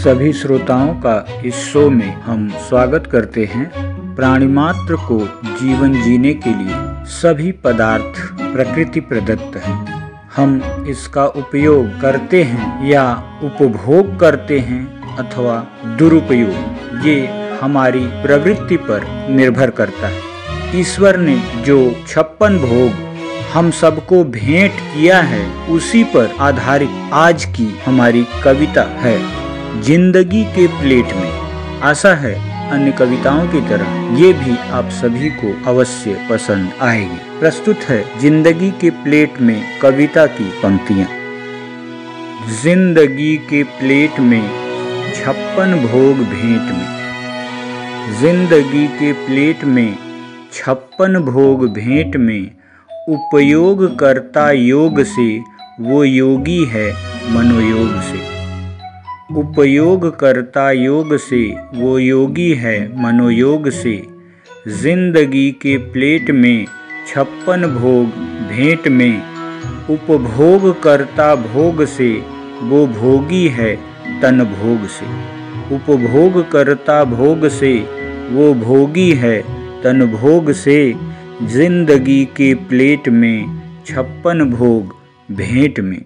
[0.00, 5.18] सभी श्रोताओं का इस शो में हम स्वागत करते हैं प्राणी मात्र को
[5.60, 6.76] जीवन जीने के लिए
[7.06, 9.76] सभी पदार्थ प्रकृति प्रदत्त हैं।
[10.36, 13.02] हम इसका उपयोग करते हैं या
[13.42, 15.56] उपभोग करते हैं अथवा
[15.98, 17.26] दुरुपयोग, ये
[17.62, 21.78] हमारी प्रवृत्ति पर निर्भर करता है। ईश्वर ने जो
[22.08, 23.08] छप्पन भोग
[23.52, 29.39] हम सबको भेंट किया है, उसी पर आधारित आज की हमारी कविता है।
[29.78, 32.32] ज़िंदगी के प्लेट में। आशा है
[32.70, 38.70] अन्य कविताओं की तरह ये भी आप सभी को अवश्य पसंद आएगी। प्रस्तुत है ज़िंदगी
[38.70, 41.06] के प्लेट में कविता की पंक्तियाँ।
[42.62, 44.42] ज़िंदगी के प्लेट में
[45.14, 49.96] छप्पन भोग भेंट में। ज़िंदगी के प्लेट में
[50.52, 52.50] छप्पन भोग भेंट में
[53.08, 55.28] उपयोग करता योग से
[55.80, 56.90] वो योगी है
[57.32, 58.39] मनोयोग से।
[59.40, 61.42] उपयोग करता योग से,
[61.74, 64.02] वो योगी है मनोयोग से।
[64.68, 66.66] ज़िंदगी के प्लेट में
[67.08, 68.06] छप्पन भोग,
[68.48, 69.22] भेंट में।
[69.90, 72.10] उपभोग करता भोग से,
[72.62, 73.74] वो भोगी है
[74.22, 75.06] तन भोग से।
[75.74, 77.72] उपभोग करता भोग से,
[78.30, 79.40] वो भोगी है
[79.82, 80.94] तन भोग से।
[81.42, 84.94] ज़िंदगी के प्लेट में छप्पन भोग,
[85.32, 86.02] भेंट में।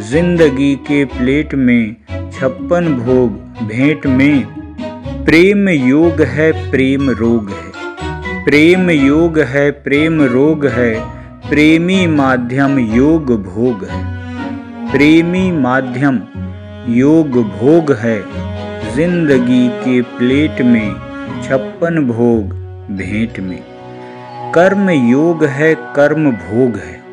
[0.00, 1.96] ज़िंदगी के प्लेट में
[2.40, 3.30] छप्पन भोग,
[3.68, 4.46] भेंट में।
[5.24, 7.68] प्रेम योग है, प्रेम रोग है।
[8.44, 11.00] प्रेम योग है, प्रेम रोग है।
[11.50, 14.04] प्रेमी माध्यम योग भोग है।
[14.92, 16.20] प्रेमी माध्यम
[16.88, 18.22] योग भोग है।
[18.94, 20.94] ज़िंदगी के प्लेट में,
[21.42, 22.52] छप्पन भोग,
[22.96, 23.62] भेंट में।
[24.54, 27.07] कर्म योग है, कर्म भोग है।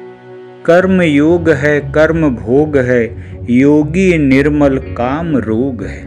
[0.65, 3.15] कर्म योग है कर्म भोग है,
[3.49, 6.05] योगी निर्मल काम रोग है।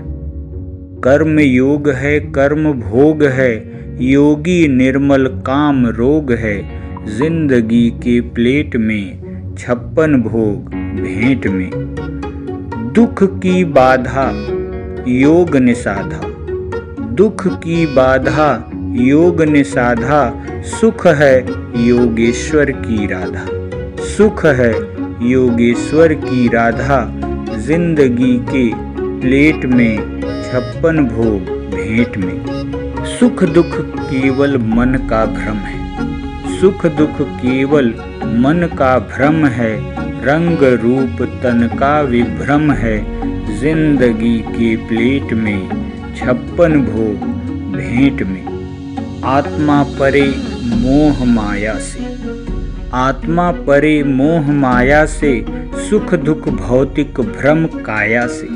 [1.00, 3.52] कर्म योग है कर्म भोग है,
[4.04, 6.56] योगी निर्मल काम रोग है।
[7.18, 9.18] ज़िंदगी के प्लेट में,
[9.58, 11.70] छप्पन भोग, भेंट में।
[12.94, 14.30] दुख की बाधा,
[15.08, 16.20] योग ने साधा।
[17.06, 21.46] दुख की बाधा, योग ने साधा। सुख है,
[21.86, 23.57] योगेश्वर की राधा।
[24.08, 24.72] सुख है।
[25.30, 26.98] योगेश्वर की राधा
[27.58, 28.64] ज़िंदगी के
[29.20, 37.20] प्लेट में, छप्पन भोग भेंट में। सुख दुख केवल मन का भ्रम है। सुख दुख
[37.20, 37.88] केवल
[38.38, 39.72] मन का भ्रम है।
[40.24, 42.96] रंग रूप तन का विभ्रम है।
[43.60, 45.68] ज़िंदगी के प्लेट में,
[46.16, 47.26] छप्पन भोग
[47.72, 50.26] भेंट में। आत्मा परे
[50.64, 52.06] मोह माया से।
[52.94, 55.44] आत्मा परे मोह माया से,
[55.88, 58.48] सुख दुख भौतिक भ्रम काया से।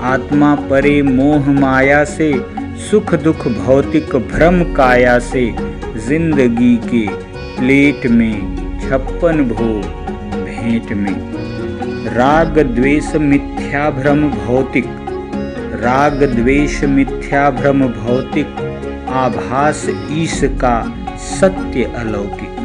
[0.00, 2.32] आत्मा परे मोह माया से,
[2.90, 5.54] सुख दुख भौतिक भ्रम काया से,
[6.06, 7.06] ज़िंदगी के
[7.56, 9.84] प्लेट में छप्पन भोग
[10.44, 11.14] भेंट में।
[12.14, 14.86] राग द्वेष मिथ्या भ्रम भौतिक,
[15.74, 18.46] राग द्वेष मिथ्या भ्रम भौतिक,
[19.08, 20.80] आभास ईश का
[21.18, 22.57] सत्य अलौकिक।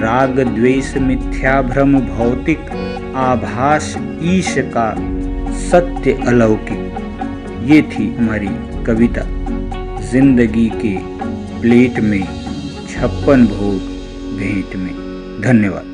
[0.00, 2.70] राग द्वेष मिथ्या भ्रम भौतिक
[3.16, 4.88] आभास ईश का
[5.60, 6.90] सत्य अलौकिक।
[7.70, 8.48] ये थी हमारी
[8.84, 9.22] कविता।
[10.10, 10.96] ज़िंदगी के
[11.60, 12.22] प्लेट में
[12.88, 14.92] छप्पन भोग भेंट में।
[15.42, 15.91] धन्यवाद।